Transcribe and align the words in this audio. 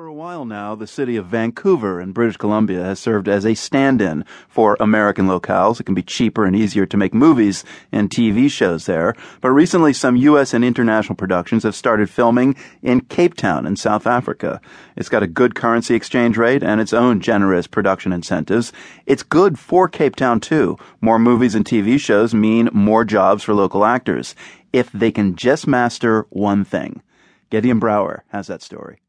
For 0.00 0.06
a 0.06 0.14
while 0.14 0.46
now, 0.46 0.74
the 0.74 0.86
city 0.86 1.16
of 1.16 1.26
Vancouver 1.26 2.00
in 2.00 2.12
British 2.12 2.38
Columbia 2.38 2.82
has 2.82 2.98
served 2.98 3.28
as 3.28 3.44
a 3.44 3.52
stand 3.52 4.00
in 4.00 4.24
for 4.48 4.78
American 4.80 5.26
locales. 5.26 5.78
It 5.78 5.84
can 5.84 5.94
be 5.94 6.02
cheaper 6.02 6.46
and 6.46 6.56
easier 6.56 6.86
to 6.86 6.96
make 6.96 7.12
movies 7.12 7.64
and 7.92 8.08
TV 8.08 8.50
shows 8.50 8.86
there. 8.86 9.14
But 9.42 9.50
recently, 9.50 9.92
some 9.92 10.16
U.S. 10.16 10.54
and 10.54 10.64
international 10.64 11.16
productions 11.16 11.64
have 11.64 11.74
started 11.74 12.08
filming 12.08 12.56
in 12.80 13.02
Cape 13.02 13.34
Town 13.34 13.66
in 13.66 13.76
South 13.76 14.06
Africa. 14.06 14.62
It's 14.96 15.10
got 15.10 15.22
a 15.22 15.26
good 15.26 15.54
currency 15.54 15.94
exchange 15.94 16.38
rate 16.38 16.62
and 16.62 16.80
its 16.80 16.94
own 16.94 17.20
generous 17.20 17.66
production 17.66 18.10
incentives. 18.10 18.72
It's 19.04 19.22
good 19.22 19.58
for 19.58 19.86
Cape 19.86 20.16
Town, 20.16 20.40
too. 20.40 20.78
More 21.02 21.18
movies 21.18 21.54
and 21.54 21.66
TV 21.66 22.00
shows 22.00 22.32
mean 22.32 22.70
more 22.72 23.04
jobs 23.04 23.42
for 23.42 23.52
local 23.52 23.84
actors 23.84 24.34
if 24.72 24.90
they 24.92 25.12
can 25.12 25.36
just 25.36 25.66
master 25.66 26.26
one 26.30 26.64
thing. 26.64 27.02
Gideon 27.50 27.78
Brower 27.78 28.24
has 28.28 28.46
that 28.46 28.62
story. 28.62 29.00